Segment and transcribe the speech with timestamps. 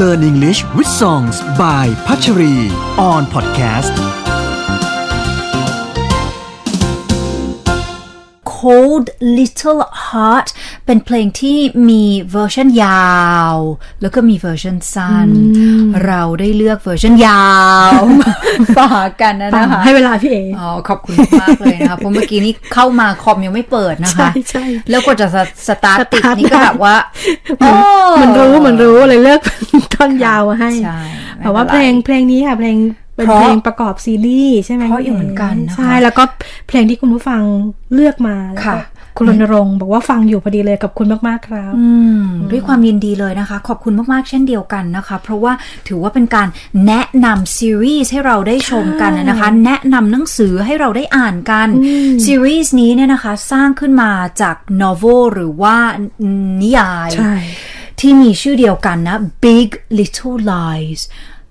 [0.00, 2.54] Learn English with Songs by พัชรี
[3.10, 3.94] on podcast
[8.59, 9.05] Cold
[9.37, 10.47] Little Heart
[10.85, 11.57] เป็นเพลงที่
[11.89, 13.13] มีเวอร์ชันยา
[13.53, 13.55] ว
[14.01, 15.29] แล้วก็มีเวอร์ชันสั้น
[16.05, 17.49] เราได้เลือกเวอร์ชันยา
[17.97, 17.99] ว
[18.77, 25.37] ฝากกันนะนะคะให้เวลาพี่เออ๋อขอบคุณมากเลยนะคะเพราะเมื่อกี้นี้เข้ามาคอมยังไม่เปิดนะคะ ใช่ใช่แล้วกว่าจะส
[25.67, 26.95] สตาร์ทติดสตาร์ทนี่ก็ได้แบบว่า
[27.57, 29.41] เหมันรู้เหมันรู้เลยเลือก
[29.93, 30.99] ท่อนยาวมาให้ใช่
[31.37, 32.77] ไม่แต่ว่าเป็นไรเพลงเพลงนี้ค่ะเพลง
[33.19, 36.23] เป็นเพราะเพลงประกอบซีรีส์ใช่ไหมเพราะอยู่เหมือนกันนะคะใช่แล้วก็
[36.67, 37.41] เพลงที่คุณผู้ฟัง
[37.93, 38.79] เลือกมาแล้วก็ค่ะ
[39.17, 45.53] คุณรณรงค์บอกว่าฟังอยู่พอดีเลยกับคุณมากๆครับอืมด้วยความยินดีเลยนะคะ ขอบคุณมากๆเช่นเดียวกันนะคะ เพราะว่า
[45.87, 46.47] ถือว่าเป็นการ
[46.85, 51.67] แนะนำซีรีส์ให้เราได้ชมกันนะคะ แนะนำหนังสือให้เราได้อ่านกัน
[52.25, 55.75] ซีรีส์นี้เนี่ยนะคะ สร้างขึ้นมาจาก novel หรือว่า
[56.61, 57.33] นิยายใช่
[57.99, 61.01] ที่มีชื่อเดียวกันนะ Big Little Lies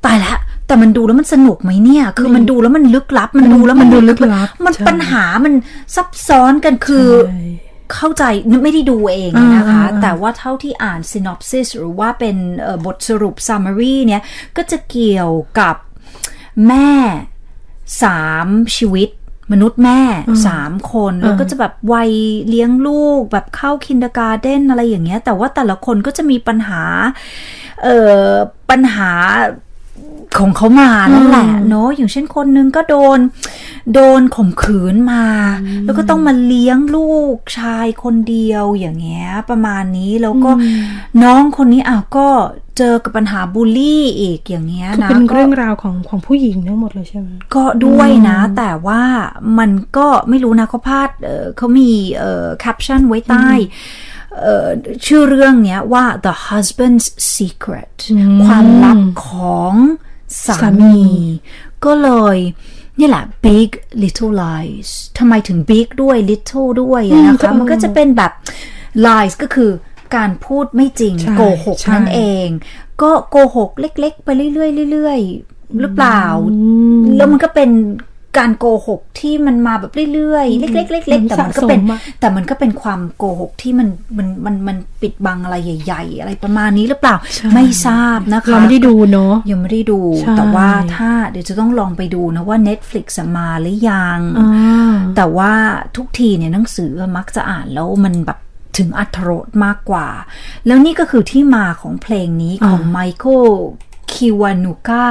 [0.04, 0.34] ตายละ
[0.68, 5.54] แต่มันดูแล้วมันสนุกไหมเนี่ย คือมันดูแล้วมันลึกลับ มันดูแล้วมันมันดูลึกลับ มันใช่ปัญหามัน
[5.94, 7.46] ซับซ้อนกันคือใช่
[7.94, 8.24] เข้าใจ
[8.64, 14.22] ไม่ได้ดูเองนะคะอ่าอ่าแต่ว่าเท่าที่อ่าน synopsis หรือว่าเป็นเอ่อบทสรุป summary เนี่ย
[14.56, 15.76] ก็จะเกี่ยวกับ
[16.68, 16.90] แม่
[18.02, 18.46] สาม
[18.76, 19.08] ชีวิต
[19.52, 20.00] มนุษย์แม่
[20.46, 22.10] สามคน แล้วก็จะแบบวัย
[22.48, 26.82] เลี้ยงลูกแบบเข้า kindergarten อะไรอย่างเงี้ย แต่ว่าแต่ละคนก็จะมีปัญหา
[27.82, 28.26] เอ่อ
[28.70, 29.10] ปัญหา
[30.38, 33.18] ของเขามานั่นแหละเนาะอย่างเช่นคนนึงก็โดน
[33.94, 35.24] โดนข่มขืนมา
[35.84, 40.50] แล้วก็ต้องมาเลี้ยงลูกชายคนเดียวอย่างเงี้ยประมาณนี้แล้วก็
[41.22, 42.28] น้องคนนี้อะก็
[42.78, 49.02] เจอกับปัญหาบูลลี่อีกอย่างเงี้ยคือนะเป็นก็เรื่องราวของของผู้หญิงทั้งหมดเลยใช่ไหมก็ด้วยนะ แต่ว่า
[49.58, 53.48] มันก็ไม่รู้นะเขาพาดเอ่อเขามีเอ่อแคปชั่นไว้ใต้
[54.42, 54.68] เอ่อ
[55.06, 57.06] ชื่อเรื่องเนี้ยว่า the husband's
[57.36, 57.94] secret
[58.44, 59.74] ความลับของ
[60.46, 61.06] สาสามีมี
[61.84, 62.36] ก็เลย
[62.98, 63.68] นี่แหละ big
[64.02, 68.32] little lies ทำไมถึง big ด้วย little ด้วยอะนะคะ มันก็จะเป็นแบบ
[69.06, 69.70] lies ก็คือ
[70.16, 72.48] การพูดไม่จริงใช่โกหกใช่นั่นเอง
[73.02, 76.22] ก็โกหกเล็ก ๆ ไปเรื่อยๆเรื่อยๆหรือเปล่า
[77.16, 77.70] แล้วมันก็เป็น
[78.38, 87.16] การโกหกที่มันมาแบบเรื่อยๆ เล็กๆเล็กๆแต่มันก็เป็นสะสมอะแต่มันก็เป็นความโกหกที่มันมันมันมันปิดบังอะไรใหญ่ ๆ อะไรประมาณนี้หรือเปล่า
[87.54, 95.52] ไม่ทราบนะคะเราไม่ได้ดูเนาะยังไม่ได้ดูใช่แต่ว่าถ้าเดี๋ยวจะต้องลองไปดูนะว่า Netflix อะมาหรือยังอ่าแต่ว่า
[95.96, 98.38] ทุกทีเนี่ยหนังสือมักจะอ่านแล้วมันแบบ
[98.78, 100.08] ถึงอัธรสมากกว่า
[100.66, 103.44] แล้วนี่ก็คือที่มาของเพลงนี้ของไมเคิล
[104.12, 105.06] คิวานูกา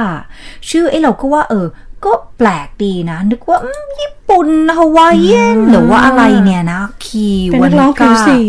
[0.70, 1.66] ชื่อไอ้เราก็ว่าเออ
[2.04, 8.42] ก็แปลกดีนะ นึกว่าอืมญี่ปุ่นฮาวายเอียนหรือว่าอะไรเนี่ยนะคิเป็นวานักร้นูองผิกาวสี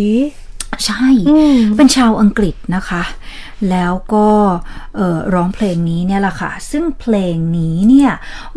[0.86, 1.08] ใช่
[1.76, 3.04] เป็นชาวอังกฤษนะคะ
[3.70, 4.28] แล้วก็
[4.96, 8.12] เอ่อร้องเพลงนี้เนี่ยแหละค่ะ ซึ่งเพลงนี้เนี่ย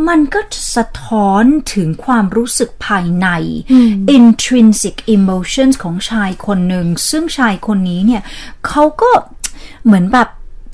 [0.08, 0.40] มันก็
[0.76, 3.28] สะท้อนถึงความรู้สึกภายใน
[4.16, 8.22] intrinsic emotions ของชายคนหนึ่ง ซึ่งชายคนนี้เนี่ย
[8.66, 9.10] เขาก็
[9.84, 10.28] เหมือนแบบ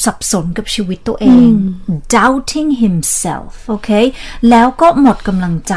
[0.07, 1.51] สับสนกับชีวิตตัวเอง
[2.15, 3.91] doubting himself โอเค
[4.51, 5.75] แล้วก็หมดกำลังใจ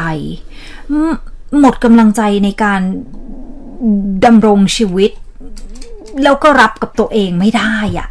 [0.90, 1.12] อืม
[1.60, 2.80] หมดกำลังใจในการ
[4.24, 5.12] ดำรงชีวิต
[6.24, 8.08] แล้วก็รับกับตัวเองไม่ได้อะ่ะ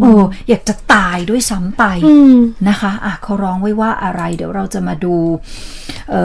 [0.00, 0.12] โอ้
[0.48, 1.84] อยากจะตายด้วยซ้ำไป
[2.68, 5.14] นะคะอะเขาร้องไว้ว่าอะไร เดี๋ยวเราจะมาดู
[6.10, 6.22] เอ่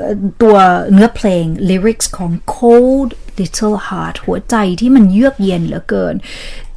[0.42, 0.56] ตัว
[0.92, 6.14] เนื้อเพลง lyrics ของ Cold Little Heart หัวใจที่มันเยือกเย็นเหลือเกิน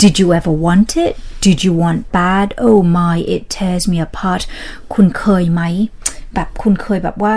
[0.02, 1.14] Did you ever want it
[1.46, 4.42] Did you want bad Oh my it tears me apart
[4.94, 5.62] คุณเคยไหม
[6.34, 7.36] แบบคุณเคยแบบว่า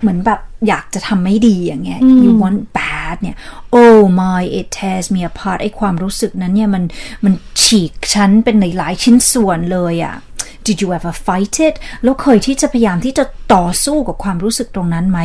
[0.00, 3.36] เหมือนแบบอยากจะทำไม่ดีอย่างเงี้ย you want bad เนี่ย
[3.80, 6.84] oh my it tears me apart ไอความรู้สึกนั้นเนี่ยมัน
[7.24, 10.16] มันฉีกฉันเป็นหลายๆชิ้นส่วนเลยอะ
[10.66, 13.24] did you ever fight it แล้วเคยที่จะพยายามที่จะ
[13.54, 15.18] ต่อสู้กับความรู้สึกตรงนั้นไหม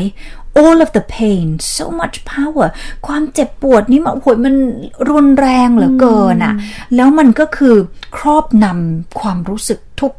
[0.64, 1.48] all of the pain
[1.78, 2.68] so much power
[3.08, 4.56] ความเจ็บปวดนี่มันโอ้ยมัน
[5.10, 6.54] รุนแรงเหลือเกินอะ
[6.96, 7.76] แล้วมันก็คือ
[8.18, 10.14] ครอบนำความรู้สึกทุก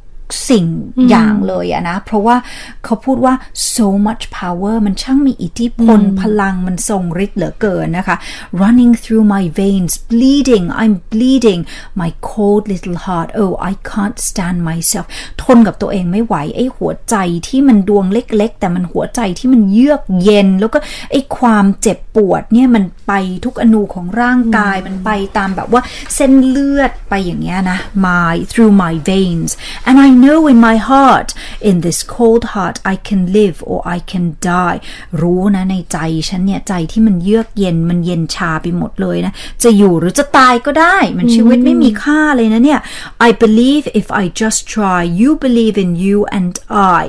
[0.49, 0.67] สิ่ง
[1.09, 2.37] อย่างเลยอะนะ เพราะว่า
[2.85, 3.35] เขาพูดว่า
[3.77, 8.17] so much power มันช่างมีอิทธิพลพลังมันทรงฤทธิ์เหลือเกินนะคะ
[8.63, 11.63] running through my veins bleeding I'm bleeding
[12.01, 15.07] my cold little heart oh I can't stand myself
[15.43, 17.17] ทนกับตัวเองไม่ไหวไอ้หัวใจ
[17.49, 20.79] ที่มันดวงเล็ก ๆ แต่มันหัวใจที่มันเยือกเย็น แล้วก็
[21.11, 23.13] ไอ้ความเจ็บปวดเนี่ยมันไป
[23.45, 25.83] ทุกอนูของร่างกายมันไปตามแบบว่า
[26.15, 29.51] เส้นเลือดไปอย่างเงี้ยนะ my through my veins
[29.89, 31.30] and I know in my heart
[31.70, 34.80] in this cold heart I can live or I can die
[35.22, 35.98] รู้นะในใจ
[36.30, 42.80] ฉันเนี่ย ใจที่มันเยือกเย็นมันเย็นชาไปหมดเลยนะ จะอยู่หรือจะตายก็ได้ มันชีวิตไม่มีค่าเลยนะเนี่ย
[43.28, 46.54] I believe if I just try you believe in you and
[47.00, 47.02] I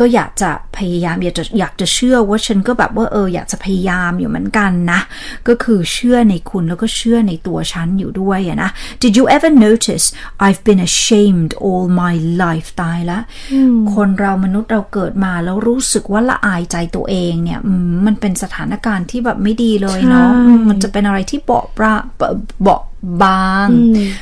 [0.00, 5.00] ก็อยากจะพยายามอยากจะอยากจะเชื่อว่าฉันก็แบบว่าเอออยากจะพยายามอยู่เหมือนกันนะ
[5.48, 8.70] ก็คือเชื่อในคุณแล้วก็เชื่อในตัวฉันอยู่ด้วยอะนะ
[9.02, 10.06] Did you ever notice
[10.46, 13.18] I've been ashamed all my life ตายละ
[13.94, 17.60] คนเรามนุษย์เราเกิดมาแล้วรู้สึกว่าละอายใจตัวเองเนี่ย
[18.06, 20.30] มันเป็นสถานการณ์ที่แบบไม่ดีเลยเนาะ
[20.68, 21.94] มันจะเป็นอะไรที่เบาบรา
[22.64, 22.78] เบา
[23.22, 23.68] บาง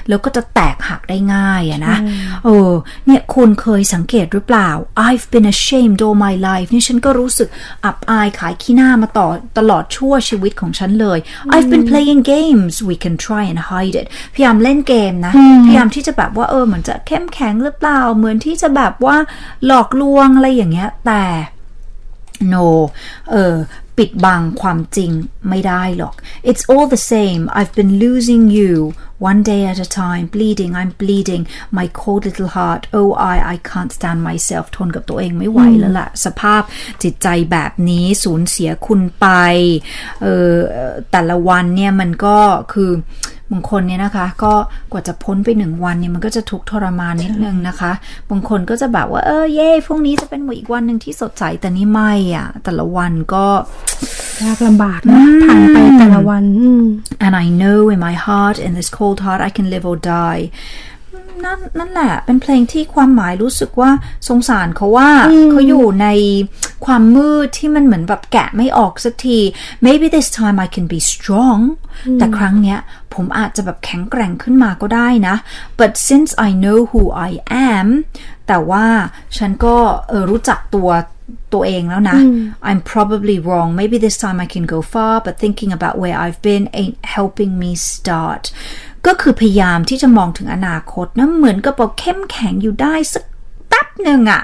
[0.08, 1.96] แล้วก็จะแตกหักได้ง่ายอะนะ
[2.44, 2.70] เออ
[3.06, 4.68] เนี่ยคุณเคยสังเกตหรือเปล่า
[5.08, 7.48] I've been ashamed all my life นี่ฉันก็รู้สึก
[7.84, 11.18] อับอายขายขี้หน้ามาต่อตลอดชั่วชีวิตของฉันเลย
[11.54, 15.32] I've been playing games we can try and hide it พยายามเล่นเกมนะ
[15.66, 19.16] พยายามที่จะแบบว่าเออเหมือนจะเข้มแข็งหรือเปล่า เหมือนที่จะแบบว่า
[19.66, 21.22] หลอกลวงอะไรอย่างเงี้ยแต่
[22.52, 22.66] no
[23.30, 23.54] เออ
[24.02, 25.12] ปิดบังความจริง
[25.48, 26.14] ไม่ได้หรอก
[26.50, 28.72] It's all the same I've been losing you
[29.28, 31.42] one day at a time bleeding I'm bleeding
[31.78, 36.62] my cold little heart oh I I can't stand myself ทนกับตัวเองไม่ไหวแล้วล่ะ สภาพ
[37.02, 39.26] จิตใจแบบนี้สูญเสียคุณไป
[40.22, 40.56] เออ
[41.12, 42.38] แต่ละวันเนี่ยมันก็
[42.72, 42.90] คือ
[43.52, 44.52] บางคนเนี่ยนะคะ ก็
[44.92, 47.92] กว่าจะพ้นไปหนึ่งวันเนี่ยมันก็จะทุกทรมานนิดนึงนะคะ
[48.30, 53.46] บางคนก็จะแบบว่าเออเย่พรุ่งนี้จะเป็นอีกวันหนึ่งที่สดใสแต่นี่ไม่อะ แต่ละวันก็
[54.42, 56.44] ยากลำบากนะผ่านไปแต่ละวัน
[57.24, 60.42] and I know in my heart in this cold heart I can live or die
[61.44, 63.90] นั่นนั่นแหละเป็นเพลงที่ความหมายรู้สึกว่า
[64.28, 65.10] สงสารเขาว่า
[65.50, 66.06] เขาอยู่ใน
[66.84, 69.38] ความมืดที่มันเหมือนแบบแกะไม่ออกสักที
[69.86, 71.60] maybe this time I can be strong
[72.18, 72.78] แต่ครั้งเนี้ย
[73.14, 75.36] ผมอาจจะแบบแข็งแกร่งขึ้นมาก็ได้นะ
[75.80, 77.30] but since I know who I
[77.72, 77.88] am
[78.46, 78.86] แต่ว่า
[79.38, 79.76] ฉันก็
[80.30, 80.90] รู้จักตัว
[81.54, 82.18] ตัวเองแล้วนะ
[82.68, 86.40] I'm probably wrong maybe this time I can go far but thinking about where I've
[86.48, 88.44] been ain't helping me start
[89.06, 93.24] ก็คือพยายามที่จะมองถึงอนาคตนะเหมือนกับเราเข้มแข็งอยู่ได้สัก
[93.72, 94.42] แป๊บหนึ่งอะ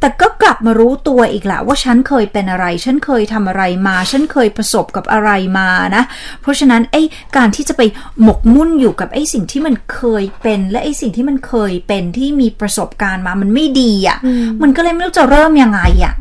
[0.00, 6.04] แต่ก็กลับมารู้ตัวอีกแหละว่าฉันเคยเป็นอะไร ฉันเคยทำอะไรมา ฉันเคยประสบกับอะไรมานะ
[6.40, 7.02] เพราะฉะนั้นไอ้
[7.36, 7.82] การที่จะไป
[8.22, 14.18] หมกมุ่นอยู่กับไอ้สิ่งที่มันเคยเป็น และไอ้สิ่งที่มันเคยเป็นที่มีประสบการณ์มามันไม่ดีอะ่ะ
[14.62, 16.14] มันก็เลยไม่รู้จะเริ่มยังไงอะ่ะ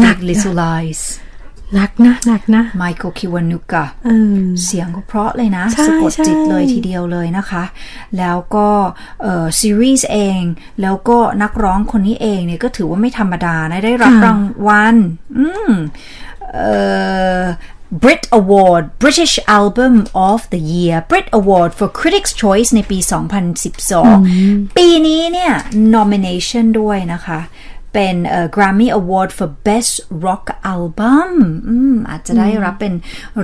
[0.00, 1.02] หนัก little lies
[1.74, 3.84] หนักนะหนักนะไมเคิลคิวานุกะ
[4.64, 7.64] เสียงก็เพราะเลยนะสะกดจิตเลยทีเดียวเลยนะคะ
[8.18, 8.68] แล้วก็
[9.60, 10.42] ซีรีส์เอง
[10.82, 14.96] แล้วก็นักร้องคนนี้เองเนี่ยก็ถือว่าไม่ธรรมดานะได้รับรางวัล
[15.36, 15.72] อืม
[16.52, 16.72] เอ่
[17.40, 17.42] อ
[18.02, 19.94] Brit Award British Album
[20.28, 22.98] of the Year Brit Award for Critics Choice ในปี
[23.88, 25.52] 2012 ปีนี้เนี่ย
[25.96, 27.40] nomination ด้วยนะคะ
[27.92, 28.14] เป็น
[28.54, 29.94] Grammy Award for Best
[30.26, 30.44] Rock
[30.74, 31.30] Album
[32.08, 32.94] อาจจะได้รับเป็น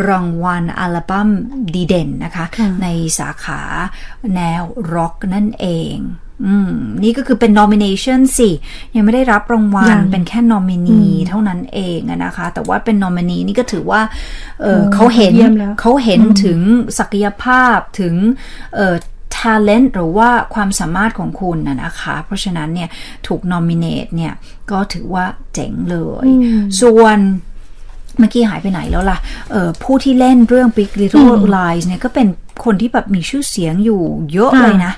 [0.08, 1.28] รางวัลอัลบั้ม
[1.74, 2.46] ดีเด่นนะคะ
[2.82, 2.86] ใน
[3.18, 3.60] สาขา
[4.34, 4.62] แนว
[4.92, 5.98] ร็อกนั่นเอง
[6.44, 6.72] อืม
[7.02, 8.50] นี่ก็คือเป็น nomination สิ
[8.94, 14.00] ยังไม่ได้รับรางวัล เป็นแค่ nominee เท่านั้นเองนะคะ แต่ว่าเป็น nominee นี่ก็ถือว่า
[14.60, 15.34] เเขาเห็น
[15.80, 16.60] เขาเห็นถึง
[16.98, 18.14] ศักยภาพถึง
[19.36, 22.88] talent หรือว่าความสามารถของคุณนะนะคะ เพราะฉะนั้นเนี่ย
[23.26, 24.32] ถูก nominate เนี่ย
[24.70, 25.24] ก็ถือว่า
[25.54, 26.26] เจ๋งเลย
[26.80, 27.18] ส่วน
[28.18, 29.18] เมื่อกี้หายไปไหนแล้วล่ะ
[29.82, 32.28] ผู้ที่เล่นเรื่อง Big Little Lies เนี่ยก็เป็น
[32.64, 34.02] คนที่แบบมีชื่อเสียงอยู่
[34.32, 34.92] เยอะเลยนะ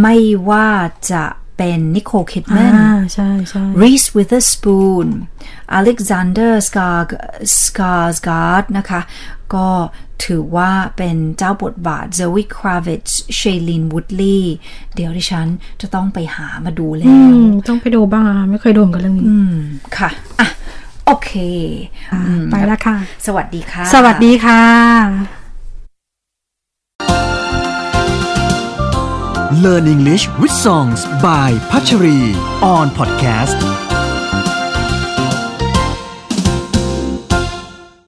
[0.00, 0.16] ไม่
[0.48, 0.68] ว่า
[1.10, 1.22] จะ
[1.56, 2.72] เป็น Nicole Kidman
[3.82, 5.06] Reese Witherspoon
[5.72, 9.00] Alexander Skars Skarsgård นะคะ
[9.54, 9.68] ก็
[10.24, 13.04] ถือว่าเป็นเจ้าบทบาท Zoë Kravitz
[13.36, 14.54] Shailene Woodley
[14.94, 15.46] เดี๋ยวดิฉัน
[15.80, 17.32] จะต้องไปหามาดูแล้ว
[17.68, 19.26] ต้องไปดูบ้างอะ ไม่เคยดูกันเรื่องนี้
[19.98, 20.10] ค่ะ
[20.40, 20.48] อะ
[21.06, 21.30] โอเค
[22.50, 22.96] ไปแล้วค่ะ
[23.26, 25.45] สวัสดีค่ะ สวัสดีค่ะ
[29.65, 32.17] Learn English with Songs by พัชรี
[32.75, 33.84] on podcast